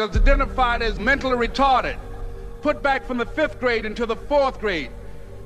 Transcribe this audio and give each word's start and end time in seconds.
is 0.00 0.16
identified 0.16 0.82
as 0.82 0.98
mentally 0.98 1.46
retarded, 1.46 1.96
put 2.62 2.82
back 2.82 3.06
from 3.06 3.18
the 3.18 3.26
fifth 3.26 3.60
grade 3.60 3.84
into 3.84 4.06
the 4.06 4.16
fourth 4.16 4.60
grade, 4.60 4.90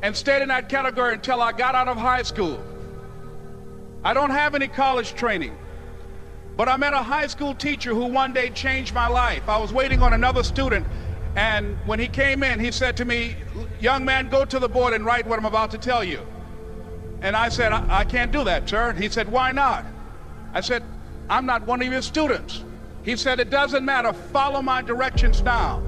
and 0.03 0.17
stayed 0.17 0.43
in 0.43 0.49
that 0.49 0.69
category 0.69 1.15
until 1.15 1.41
I 1.41 1.53
got 1.53 1.75
out 1.75 1.89
of 1.89 1.97
high 1.97 2.23
school. 2.23 2.63
I 4.05 4.13
don't 4.15 4.31
have 4.31 4.55
any 4.55 4.69
college 4.69 5.15
training, 5.15 5.57
but 6.57 6.69
I 6.69 6.77
met 6.77 6.93
a 6.93 7.03
high 7.03 7.27
school 7.27 7.55
teacher 7.55 7.95
who 7.95 8.07
one 8.07 8.33
day 8.33 8.51
changed 8.51 8.95
my 8.95 9.09
life. 9.09 9.49
I 9.49 9.59
was 9.59 9.73
waiting 9.73 10.03
on 10.03 10.13
another 10.13 10.43
student, 10.43 10.87
and 11.37 11.77
when 11.87 11.99
he 11.99 12.07
came 12.07 12.43
in, 12.43 12.61
he 12.61 12.71
said 12.71 12.97
to 12.99 13.05
me, 13.05 13.37
Young 13.81 14.05
man, 14.05 14.29
go 14.29 14.45
to 14.45 14.59
the 14.59 14.69
board 14.69 14.93
and 14.93 15.05
write 15.05 15.27
what 15.27 15.39
I'm 15.39 15.45
about 15.45 15.71
to 15.73 15.79
tell 15.79 16.05
you. 16.05 16.21
And 17.23 17.35
I 17.35 17.49
said, 17.49 17.73
I, 17.73 18.01
I 18.01 18.05
can't 18.05 18.31
do 18.31 18.45
that, 18.45 18.69
sir. 18.69 18.93
He 18.93 19.09
said, 19.09 19.31
Why 19.31 19.53
not? 19.53 19.85
I 20.53 20.61
said, 20.61 20.83
I'm 21.29 21.47
not 21.47 21.67
one 21.67 21.83
of 21.83 21.91
your 21.91 22.03
students. 22.03 22.63
He 23.05 23.17
said, 23.17 23.39
It 23.39 23.51
doesn't 23.51 23.85
matter. 23.85 24.13
Follow 24.13 24.63
my 24.63 24.83
directions 24.83 25.43
now. 25.43 25.83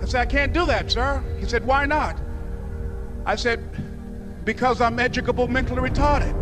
I 0.00 0.04
said, 0.04 0.20
I 0.20 0.26
can't 0.26 0.52
do 0.52 0.66
that, 0.66 0.90
sir. 0.90 1.24
He 1.40 1.46
said, 1.46 1.64
Why 1.64 1.86
not? 1.86 2.20
I 3.24 3.34
said, 3.34 3.64
Because 4.44 4.80
I'm 4.80 4.98
educable 4.98 5.48
mentally 5.48 5.90
retarded. 5.90 6.34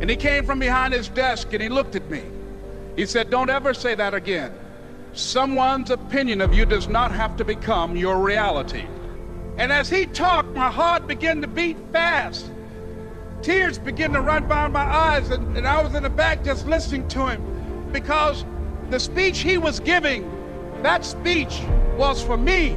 And 0.00 0.08
he 0.08 0.16
came 0.16 0.46
from 0.46 0.58
behind 0.58 0.94
his 0.94 1.08
desk 1.08 1.52
and 1.52 1.62
he 1.62 1.68
looked 1.68 1.94
at 1.96 2.08
me. 2.10 2.22
He 2.96 3.04
said, 3.04 3.30
Don't 3.30 3.50
ever 3.50 3.74
say 3.74 3.94
that 3.96 4.14
again. 4.14 4.52
Someone's 5.12 5.90
opinion 5.90 6.40
of 6.40 6.54
you 6.54 6.64
does 6.64 6.86
not 6.86 7.10
have 7.10 7.36
to 7.36 7.44
become 7.44 7.96
your 7.96 8.18
reality. 8.20 8.86
And 9.58 9.72
as 9.72 9.90
he 9.90 10.06
talked, 10.06 10.54
my 10.54 10.70
heart 10.70 11.06
began 11.08 11.42
to 11.42 11.48
beat 11.48 11.76
fast. 11.92 12.50
Tears 13.42 13.78
began 13.78 14.12
to 14.12 14.20
run 14.20 14.48
down 14.48 14.72
my 14.72 14.80
eyes, 14.80 15.30
and, 15.30 15.56
and 15.56 15.66
I 15.66 15.82
was 15.82 15.94
in 15.94 16.04
the 16.04 16.10
back 16.10 16.44
just 16.44 16.66
listening 16.66 17.08
to 17.08 17.26
him 17.26 17.90
because 17.92 18.44
the 18.90 19.00
speech 19.00 19.38
he 19.38 19.58
was 19.58 19.80
giving, 19.80 20.28
that 20.82 21.04
speech 21.04 21.60
was 21.96 22.22
for 22.22 22.36
me. 22.36 22.70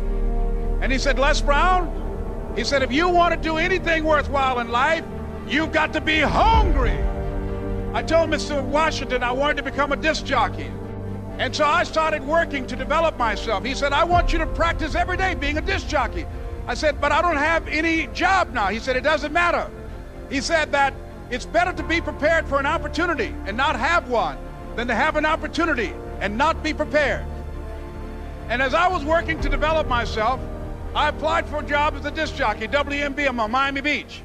And 0.81 0.91
he 0.91 0.97
said, 0.97 1.17
Les 1.17 1.41
Brown, 1.41 2.53
he 2.55 2.63
said, 2.63 2.83
if 2.83 2.91
you 2.91 3.09
want 3.09 3.33
to 3.33 3.39
do 3.39 3.57
anything 3.57 4.03
worthwhile 4.03 4.59
in 4.59 4.69
life, 4.69 5.03
you've 5.47 5.71
got 5.71 5.93
to 5.93 6.01
be 6.01 6.19
hungry. 6.19 6.97
I 7.93 8.03
told 8.03 8.29
Mr. 8.29 8.63
Washington 8.63 9.23
I 9.23 9.31
wanted 9.31 9.57
to 9.57 9.63
become 9.63 9.91
a 9.91 9.95
disc 9.95 10.25
jockey. 10.25 10.71
And 11.39 11.55
so 11.55 11.65
I 11.65 11.83
started 11.83 12.23
working 12.23 12.67
to 12.67 12.75
develop 12.75 13.17
myself. 13.17 13.63
He 13.63 13.73
said, 13.73 13.91
I 13.91 14.03
want 14.03 14.31
you 14.31 14.39
to 14.39 14.45
practice 14.45 14.93
every 14.93 15.17
day 15.17 15.33
being 15.33 15.57
a 15.57 15.61
disc 15.61 15.87
jockey. 15.87 16.25
I 16.67 16.75
said, 16.75 17.01
but 17.01 17.11
I 17.11 17.21
don't 17.21 17.37
have 17.37 17.67
any 17.67 18.07
job 18.07 18.53
now. 18.53 18.67
He 18.67 18.79
said, 18.79 18.95
it 18.95 19.03
doesn't 19.03 19.33
matter. 19.33 19.69
He 20.29 20.41
said 20.41 20.71
that 20.71 20.93
it's 21.29 21.45
better 21.45 21.73
to 21.73 21.83
be 21.83 22.01
prepared 22.01 22.47
for 22.47 22.59
an 22.59 22.65
opportunity 22.65 23.33
and 23.45 23.57
not 23.57 23.79
have 23.79 24.09
one 24.09 24.37
than 24.75 24.87
to 24.87 24.95
have 24.95 25.15
an 25.15 25.25
opportunity 25.25 25.93
and 26.23 26.37
not 26.37 26.63
be 26.63 26.73
prepared. 26.73 27.25
And 28.47 28.61
as 28.61 28.73
I 28.73 28.87
was 28.87 29.03
working 29.03 29.41
to 29.41 29.49
develop 29.49 29.89
myself, 29.89 30.39
I 30.95 31.09
applied 31.09 31.45
for 31.47 31.59
a 31.59 31.65
job 31.65 31.95
as 31.95 32.05
a 32.05 32.11
disc 32.11 32.35
jockey, 32.35 32.65
WMBM 32.65 33.37
on 33.39 33.51
Miami 33.51 33.81
Beach. 33.81 34.21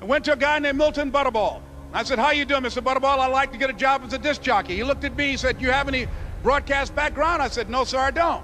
I 0.00 0.06
went 0.06 0.24
to 0.24 0.32
a 0.32 0.36
guy 0.36 0.58
named 0.58 0.78
Milton 0.78 1.12
Butterball. 1.12 1.60
I 1.92 2.02
said, 2.02 2.18
how 2.18 2.30
you 2.30 2.46
doing, 2.46 2.62
Mr. 2.62 2.82
Butterball? 2.82 3.18
I'd 3.18 3.26
like 3.26 3.52
to 3.52 3.58
get 3.58 3.68
a 3.68 3.74
job 3.74 4.04
as 4.06 4.14
a 4.14 4.18
disc 4.18 4.40
jockey. 4.40 4.74
He 4.74 4.84
looked 4.84 5.04
at 5.04 5.14
me, 5.16 5.32
he 5.32 5.36
said, 5.36 5.60
you 5.60 5.70
have 5.70 5.86
any 5.86 6.06
broadcast 6.42 6.94
background? 6.94 7.42
I 7.42 7.48
said, 7.48 7.68
no, 7.68 7.84
sir, 7.84 7.98
I 7.98 8.10
don't. 8.10 8.42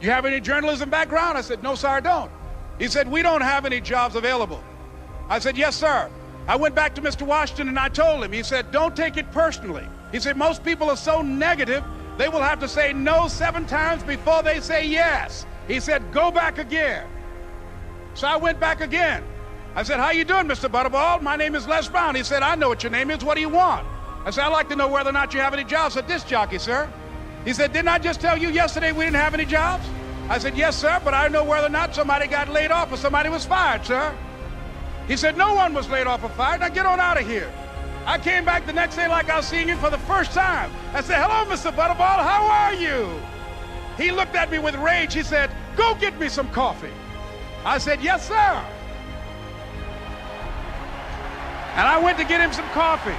You 0.00 0.10
have 0.10 0.24
any 0.24 0.40
journalism 0.40 0.88
background? 0.88 1.36
I 1.36 1.42
said, 1.42 1.62
no, 1.62 1.74
sir, 1.74 1.88
I 1.88 2.00
don't. 2.00 2.30
He 2.78 2.88
said, 2.88 3.10
we 3.10 3.20
don't 3.20 3.42
have 3.42 3.66
any 3.66 3.78
jobs 3.78 4.16
available. 4.16 4.64
I 5.28 5.38
said, 5.38 5.58
yes, 5.58 5.76
sir. 5.76 6.10
I 6.48 6.56
went 6.56 6.74
back 6.74 6.94
to 6.94 7.02
Mr. 7.02 7.26
Washington 7.26 7.68
and 7.68 7.78
I 7.78 7.90
told 7.90 8.24
him, 8.24 8.32
he 8.32 8.42
said, 8.42 8.70
don't 8.70 8.96
take 8.96 9.18
it 9.18 9.30
personally. 9.32 9.86
He 10.12 10.20
said, 10.20 10.36
most 10.36 10.64
people 10.64 10.90
are 10.90 10.96
so 10.96 11.22
negative, 11.22 11.84
they 12.18 12.28
will 12.28 12.42
have 12.42 12.60
to 12.60 12.68
say 12.68 12.92
no 12.92 13.28
seven 13.28 13.66
times 13.66 14.02
before 14.02 14.42
they 14.42 14.60
say 14.60 14.86
yes. 14.86 15.46
He 15.68 15.80
said, 15.80 16.12
go 16.12 16.30
back 16.30 16.58
again. 16.58 17.06
So 18.14 18.26
I 18.26 18.36
went 18.36 18.58
back 18.58 18.80
again. 18.80 19.24
I 19.74 19.84
said, 19.84 20.00
how 20.00 20.10
you 20.10 20.24
doing, 20.24 20.46
Mr. 20.46 20.68
Butterball? 20.68 21.22
My 21.22 21.36
name 21.36 21.54
is 21.54 21.66
Les 21.68 21.88
Brown. 21.88 22.16
He 22.16 22.24
said, 22.24 22.42
I 22.42 22.56
know 22.56 22.68
what 22.68 22.82
your 22.82 22.90
name 22.90 23.10
is. 23.10 23.24
What 23.24 23.36
do 23.36 23.40
you 23.40 23.48
want? 23.48 23.86
I 24.24 24.30
said, 24.30 24.44
I'd 24.44 24.52
like 24.52 24.68
to 24.68 24.76
know 24.76 24.88
whether 24.88 25.10
or 25.10 25.12
not 25.12 25.32
you 25.32 25.40
have 25.40 25.54
any 25.54 25.64
jobs 25.64 25.96
at 25.96 26.08
this 26.08 26.24
jockey, 26.24 26.58
sir. 26.58 26.92
He 27.44 27.54
said, 27.54 27.72
didn't 27.72 27.88
I 27.88 27.98
just 27.98 28.20
tell 28.20 28.36
you 28.36 28.50
yesterday 28.50 28.92
we 28.92 29.04
didn't 29.04 29.16
have 29.16 29.32
any 29.32 29.44
jobs? 29.44 29.86
I 30.28 30.38
said, 30.38 30.56
yes, 30.56 30.76
sir, 30.76 31.00
but 31.04 31.14
I 31.14 31.28
know 31.28 31.44
whether 31.44 31.68
or 31.68 31.70
not 31.70 31.94
somebody 31.94 32.26
got 32.26 32.48
laid 32.48 32.70
off 32.70 32.92
or 32.92 32.96
somebody 32.96 33.28
was 33.30 33.46
fired, 33.46 33.86
sir. 33.86 34.14
He 35.08 35.16
said, 35.16 35.38
no 35.38 35.54
one 35.54 35.72
was 35.72 35.88
laid 35.88 36.06
off 36.06 36.22
or 36.22 36.28
fired. 36.30 36.60
Now 36.60 36.68
get 36.68 36.84
on 36.84 37.00
out 37.00 37.18
of 37.20 37.26
here. 37.26 37.52
I 38.06 38.18
came 38.18 38.44
back 38.44 38.66
the 38.66 38.72
next 38.72 38.96
day 38.96 39.08
like 39.08 39.30
I 39.30 39.36
was 39.36 39.46
seeing 39.46 39.68
him 39.68 39.78
for 39.78 39.90
the 39.90 39.98
first 39.98 40.32
time. 40.32 40.72
I 40.92 41.00
said, 41.00 41.22
hello, 41.22 41.44
Mr. 41.50 41.70
Butterball, 41.70 42.22
how 42.22 42.44
are 42.46 42.74
you? 42.74 43.20
He 43.96 44.10
looked 44.10 44.34
at 44.34 44.50
me 44.50 44.58
with 44.58 44.74
rage. 44.76 45.14
He 45.14 45.22
said, 45.22 45.50
go 45.76 45.94
get 45.94 46.18
me 46.18 46.28
some 46.28 46.48
coffee. 46.50 46.92
I 47.64 47.78
said, 47.78 48.00
yes, 48.02 48.26
sir. 48.26 48.64
And 51.74 51.86
I 51.86 52.00
went 52.02 52.18
to 52.18 52.24
get 52.24 52.40
him 52.40 52.52
some 52.52 52.68
coffee. 52.70 53.16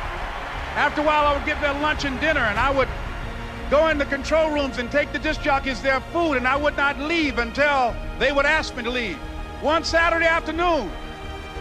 After 0.75 1.01
a 1.01 1.03
while, 1.03 1.25
I 1.25 1.37
would 1.37 1.45
get 1.45 1.61
their 1.61 1.73
lunch 1.73 2.05
and 2.05 2.19
dinner, 2.19 2.41
and 2.41 2.57
I 2.59 2.71
would 2.71 2.87
go 3.69 3.87
in 3.87 3.97
the 3.97 4.05
control 4.05 4.51
rooms 4.51 4.77
and 4.77 4.91
take 4.91 5.13
the 5.13 5.19
disc 5.19 5.41
jockeys 5.41 5.81
their 5.81 6.01
food, 6.11 6.33
and 6.33 6.47
I 6.47 6.55
would 6.55 6.75
not 6.75 6.99
leave 6.99 7.37
until 7.37 7.95
they 8.19 8.31
would 8.31 8.45
ask 8.45 8.75
me 8.75 8.83
to 8.83 8.89
leave. 8.89 9.17
One 9.61 9.83
Saturday 9.83 10.25
afternoon, 10.25 10.89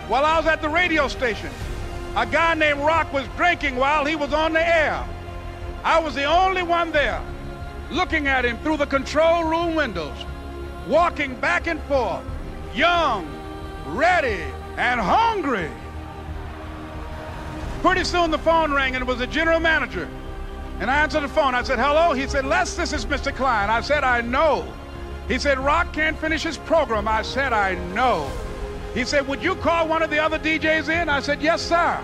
while 0.09 0.25
I 0.25 0.37
was 0.39 0.47
at 0.47 0.63
the 0.63 0.69
radio 0.69 1.07
station, 1.07 1.51
a 2.17 2.27
guy 2.27 2.55
named 2.55 2.81
Rock 2.81 3.13
was 3.13 3.27
drinking 3.37 3.77
while 3.77 4.05
he 4.05 4.17
was 4.17 4.33
on 4.33 4.53
the 4.53 4.67
air. 4.67 5.07
I 5.85 5.99
was 5.99 6.15
the 6.15 6.25
only 6.25 6.63
one 6.63 6.91
there 6.91 7.23
looking 7.91 8.27
at 8.27 8.45
him 8.45 8.59
through 8.59 8.77
the 8.77 8.87
control 8.87 9.45
room 9.45 9.75
windows, 9.75 10.17
walking 10.87 11.35
back 11.37 11.67
and 11.67 11.81
forth, 11.83 12.25
young, 12.75 13.29
ready, 13.87 14.43
and 14.77 15.01
hungry. 15.01 15.71
Pretty 17.83 18.05
soon 18.05 18.31
the 18.31 18.39
phone 18.39 18.73
rang 18.73 18.95
and 18.95 19.03
it 19.03 19.07
was 19.07 19.19
the 19.19 19.27
general 19.27 19.61
manager. 19.61 20.09
And 20.81 20.91
I 20.91 21.03
answered 21.03 21.23
the 21.23 21.29
phone. 21.29 21.55
I 21.55 21.63
said, 21.63 21.79
hello? 21.79 22.13
He 22.13 22.27
said, 22.27 22.47
Les, 22.47 22.75
this 22.75 22.93
is 22.93 23.05
Mr. 23.05 23.35
Klein. 23.35 23.69
I 23.69 23.81
said, 23.81 24.03
I 24.03 24.21
know. 24.23 24.67
He 25.29 25.39
said, 25.39 25.59
Rock 25.59 25.93
can't 25.93 26.19
finish 26.19 26.43
his 26.43 26.57
program. 26.59 27.07
I 27.07 27.23
said, 27.23 27.53
I 27.53 27.75
know. 27.93 28.31
He 28.95 29.05
said, 29.05 29.29
would 29.29 29.43
you 29.43 29.55
call 29.55 29.87
one 29.87 30.03
of 30.03 30.11
the 30.11 30.19
other 30.19 30.39
DJs 30.39 30.89
in? 30.89 31.09
I 31.09 31.21
said, 31.21 31.43
yes, 31.43 31.63
sir. 31.63 32.01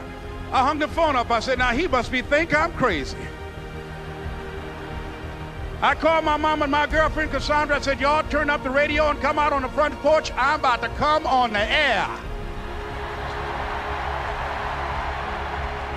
I 0.52 0.64
hung 0.64 0.78
the 0.78 0.88
phone 0.88 1.16
up. 1.16 1.30
I 1.30 1.40
said, 1.40 1.58
now 1.58 1.70
he 1.72 1.88
must 1.88 2.12
be 2.12 2.22
think 2.22 2.54
I'm 2.54 2.72
crazy. 2.72 3.16
I 5.82 5.94
called 5.94 6.24
my 6.24 6.36
mom 6.36 6.62
and 6.62 6.70
my 6.70 6.86
girlfriend 6.86 7.32
Cassandra. 7.32 7.76
I 7.76 7.80
said, 7.80 8.00
y'all 8.00 8.22
turn 8.30 8.48
up 8.48 8.62
the 8.62 8.70
radio 8.70 9.10
and 9.10 9.20
come 9.20 9.38
out 9.38 9.52
on 9.52 9.62
the 9.62 9.68
front 9.68 9.94
porch. 9.96 10.32
I'm 10.34 10.60
about 10.60 10.80
to 10.82 10.88
come 10.90 11.26
on 11.26 11.52
the 11.52 11.60
air. 11.60 12.06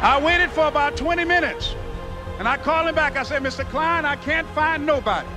I 0.02 0.20
waited 0.24 0.50
for 0.52 0.68
about 0.68 0.98
20 0.98 1.24
minutes. 1.24 1.76
And 2.40 2.48
I 2.48 2.58
called 2.58 2.88
him 2.88 2.96
back. 2.96 3.16
I 3.16 3.24
said, 3.24 3.44
Mr. 3.44 3.64
Klein, 3.70 4.06
I 4.06 4.16
can't 4.16 4.48
find 4.50 4.86
nobody. 4.86 5.28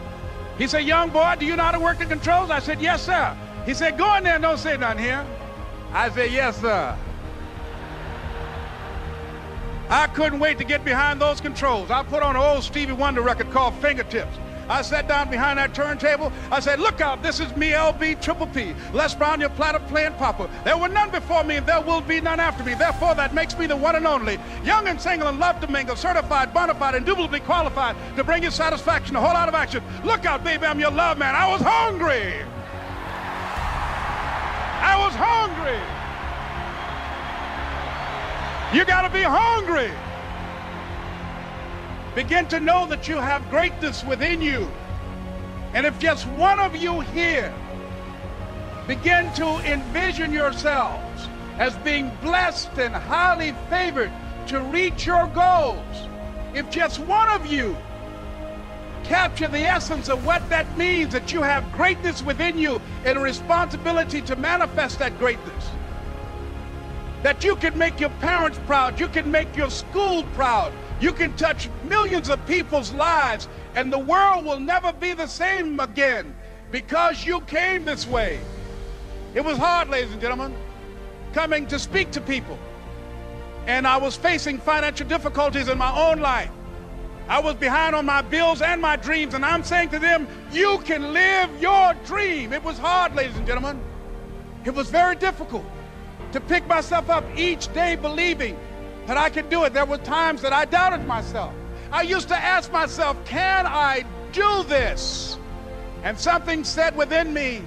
He 0.57 0.67
said, 0.67 0.85
young 0.85 1.11
boy, 1.11 1.35
do 1.39 1.45
you 1.45 1.57
know 1.57 1.65
how 1.65 1.73
to 1.73 1.81
work 1.81 1.99
the 1.99 2.07
controls? 2.07 2.51
I 2.51 2.61
said, 2.61 2.81
yes, 2.81 3.05
sir. 3.05 3.37
He 3.67 3.75
said, 3.75 3.99
go 3.99 4.15
in 4.17 4.25
there 4.25 4.35
and 4.35 4.43
don't 4.43 4.59
say 4.59 4.77
nothing 4.77 5.03
here. 5.03 5.27
I 5.93 6.11
said, 6.11 6.33
yes, 6.33 6.61
sir. 6.61 6.97
I 9.91 10.07
couldn't 10.07 10.39
wait 10.39 10.57
to 10.57 10.65
get 10.65 10.87
behind 10.87 11.21
those 11.21 11.41
controls. 11.41 11.91
I 11.91 12.03
put 12.03 12.23
on 12.23 12.35
an 12.35 12.43
old 12.43 12.65
Stevie 12.65 12.95
Wonder 12.95 13.21
record 13.21 13.51
called 13.51 13.75
Fingertips. 13.75 14.39
I 14.69 14.81
sat 14.81 15.07
down 15.07 15.29
behind 15.29 15.59
that 15.59 15.75
turntable. 15.75 16.33
I 16.51 16.61
said, 16.61 16.81
look 16.81 17.03
out, 17.03 17.23
this 17.23 17.41
is 17.41 17.55
me, 17.57 17.73
LB 17.73 18.23
Triple 18.23 18.47
P. 18.47 18.75
Les 18.95 19.15
Brown, 19.15 19.41
your 19.41 19.51
platter 19.51 19.81
playing 19.81 20.15
papa. 20.15 20.49
There 20.65 20.79
were 20.79 20.89
none 20.89 21.11
before 21.11 21.45
me 21.45 21.57
and 21.57 21.67
there 21.67 21.83
will 21.83 22.01
be 22.01 22.23
none 22.23 22.41
after 22.41 22.65
me. 22.65 22.73
Therefore, 22.73 23.15
that 23.17 23.35
makes 23.35 23.59
me 23.59 23.67
the 23.67 23.77
one 23.77 23.97
and 23.97 24.07
only. 24.07 24.39
Young 24.65 24.89
and 24.89 24.99
single 24.99 25.29
and 25.29 25.39
love 25.39 25.61
to 25.61 25.71
mingle, 25.71 25.97
certified, 25.97 26.55
bona 26.55 26.75
fide, 26.75 26.95
indubitably 26.95 27.41
qualified 27.41 27.97
to 28.17 28.25
bring 28.25 28.43
you 28.43 28.51
satisfaction, 28.51 29.15
a 29.17 29.21
whole 29.21 29.35
lot 29.35 29.49
of 29.49 29.55
action. 29.55 29.83
Look 30.05 30.25
out, 30.25 30.43
baby, 30.43 30.65
I'm 30.65 30.81
your 30.81 30.91
love 30.91 31.19
man. 31.19 31.35
I 31.35 31.53
was 31.53 31.61
hungry. 31.61 32.43
Hungry. 35.75 36.03
You 38.79 38.85
got 38.85 39.03
to 39.03 39.11
be 39.11 39.23
hungry. 39.23 39.91
Begin 42.15 42.47
to 42.49 42.61
know 42.61 42.87
that 42.87 43.09
you 43.09 43.17
have 43.17 43.49
greatness 43.51 44.05
within 44.05 44.41
you. 44.43 44.69
And 45.75 45.87
if 45.87 45.99
just 45.99 46.27
one 46.29 46.61
of 46.61 46.77
you 46.77 47.01
here 47.01 47.55
begin 48.87 49.33
to 49.35 49.47
envision 49.71 50.33
yourselves 50.33 51.29
as 51.59 51.75
being 51.79 52.11
blessed 52.21 52.79
and 52.79 52.95
highly 52.95 53.55
favored 53.71 54.13
to 54.49 54.61
reach 54.61 55.07
your 55.07 55.27
goals, 55.29 56.09
if 56.55 56.69
just 56.71 56.99
one 57.01 57.29
of 57.31 57.47
you 57.47 57.77
capture 59.05 59.49
the 59.49 59.61
essence 59.61 60.09
of 60.09 60.25
what 60.25 60.49
that 60.49 60.77
means 60.79 61.13
that 61.13 61.33
you 61.33 61.43
have 61.43 61.71
greatness 61.73 62.23
within 62.23 62.59
you 62.59 62.81
and 63.05 63.19
a 63.19 63.21
responsibility 63.21 64.21
to 64.23 64.37
manifest 64.37 64.99
that 64.99 65.19
greatness. 65.19 65.71
That 67.23 67.45
you 67.45 67.57
can 67.57 67.77
make 67.79 68.01
your 68.01 68.11
parents 68.21 68.59
proud, 68.67 68.99
you 68.99 69.09
can 69.09 69.31
make 69.31 69.57
your 69.57 69.71
school 69.71 70.25
proud, 70.35 70.73
you 71.01 71.13
can 71.13 71.35
touch 71.37 71.69
millions 71.89 72.29
of 72.29 72.45
people's 72.47 72.93
lives 72.93 73.49
And 73.75 73.93
the 73.93 73.99
world 73.99 74.45
will 74.45 74.61
never 74.61 74.93
be 74.93 75.15
the 75.15 75.27
same 75.27 75.81
again 75.81 76.35
because 76.71 77.25
you 77.25 77.41
came 77.43 77.85
this 77.85 78.07
way. 78.07 78.41
It 79.35 79.43
was 79.43 79.57
hard, 79.57 79.89
ladies 79.89 80.13
and 80.13 80.21
gentlemen, 80.21 80.55
coming 81.33 81.67
to 81.69 81.79
speak 81.79 82.11
to 82.13 82.21
people. 82.21 82.59
And 83.67 83.87
I 83.87 83.97
was 83.97 84.17
facing 84.17 84.59
financial 84.59 85.07
difficulties 85.09 85.69
in 85.69 85.79
my 85.79 86.11
own 86.11 86.21
life. 86.21 86.51
I 87.29 87.41
was 87.41 87.55
behind 87.55 87.95
on 87.95 88.05
my 88.05 88.23
bills 88.23 88.63
and 88.63 88.81
my 88.81 88.97
dreams, 88.97 89.35
and 89.35 89.45
I'm 89.45 89.63
saying 89.63 89.91
to 89.91 89.99
them, 89.99 90.27
you 90.51 90.79
can 90.85 91.13
live 91.13 91.51
your 91.61 91.95
dream. 92.05 92.53
It 92.53 92.63
was 92.63 92.79
hard, 92.79 93.15
ladies 93.15 93.37
and 93.37 93.47
gentlemen. 93.47 93.81
It 94.65 94.75
was 94.75 94.91
very 94.91 95.17
difficult 95.17 95.65
to 96.33 96.41
pick 96.41 96.67
myself 96.67 97.11
up 97.11 97.25
each 97.37 97.73
day 97.73 97.97
believing 97.97 98.59
that 99.07 99.17
I 99.17 99.31
could 99.31 99.51
do 99.51 99.65
it. 99.65 99.73
There 99.73 99.85
were 99.85 99.99
times 99.99 100.43
that 100.43 100.53
I 100.53 100.65
doubted 100.65 101.07
myself. 101.07 101.55
I 101.91 102.03
used 102.03 102.29
to 102.29 102.37
ask 102.37 102.73
myself, 102.73 103.23
can 103.25 103.67
I 103.67 104.05
do 104.33 104.63
this? 104.65 105.37
And 106.03 106.19
something 106.19 106.65
said 106.65 106.97
within 106.97 107.33
me, 107.33 107.63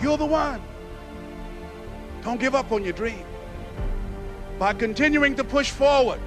you're 0.00 0.18
the 0.18 0.26
one. 0.26 0.60
Don't 2.22 2.40
give 2.40 2.54
up 2.54 2.72
on 2.72 2.84
your 2.84 2.92
dream. 2.92 3.24
By 4.58 4.74
continuing 4.74 5.36
to 5.36 5.44
push 5.44 5.70
forward, 5.70 6.20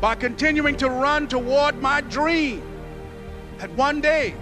by 0.00 0.14
continuing 0.14 0.76
to 0.76 0.88
run 0.88 1.26
toward 1.26 1.80
my 1.82 2.00
dream, 2.02 2.62
that 3.58 3.70
one 3.72 4.00
day 4.00 4.34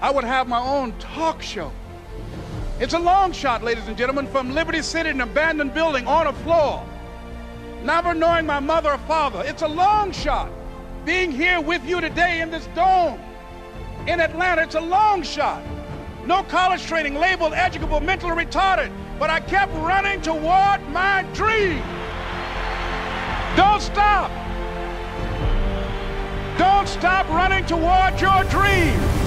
I 0.00 0.10
would 0.10 0.24
have 0.24 0.48
my 0.48 0.58
own 0.58 0.92
talk 0.98 1.40
show. 1.40 1.72
It's 2.80 2.94
a 2.94 2.98
long 2.98 3.32
shot, 3.32 3.62
ladies 3.62 3.88
and 3.88 3.96
gentlemen, 3.96 4.26
from 4.26 4.52
Liberty 4.52 4.82
City, 4.82 5.10
an 5.10 5.20
abandoned 5.20 5.72
building 5.72 6.06
on 6.06 6.26
a 6.26 6.32
floor, 6.32 6.84
never 7.82 8.12
knowing 8.12 8.44
my 8.46 8.60
mother 8.60 8.92
or 8.92 8.98
father. 8.98 9.42
It's 9.46 9.62
a 9.62 9.68
long 9.68 10.12
shot. 10.12 10.50
Being 11.04 11.30
here 11.30 11.60
with 11.60 11.84
you 11.86 12.00
today 12.00 12.40
in 12.40 12.50
this 12.50 12.66
dome 12.74 13.20
in 14.08 14.20
Atlanta, 14.20 14.62
it's 14.62 14.74
a 14.74 14.80
long 14.80 15.22
shot. 15.22 15.62
No 16.26 16.42
college 16.42 16.84
training, 16.84 17.14
labeled 17.14 17.54
educable, 17.54 18.00
mentally 18.00 18.44
retarded, 18.44 18.90
but 19.20 19.30
I 19.30 19.38
kept 19.38 19.72
running 19.74 20.20
toward 20.20 20.82
my 20.88 21.24
dream. 21.32 21.80
Don't 23.56 23.80
stop. 23.80 24.30
Don't 26.58 26.86
stop 26.86 27.28
running 27.30 27.64
toward 27.64 28.20
your 28.20 28.44
dream. 28.44 29.25